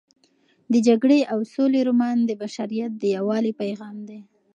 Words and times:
د 0.71 0.73
جګړې 0.87 1.19
او 1.31 1.39
سولې 1.53 1.81
رومان 1.87 2.17
د 2.25 2.31
بشریت 2.41 2.91
د 2.97 3.03
یووالي 3.15 3.53
پیغام 3.61 3.97
دی. 4.09 4.19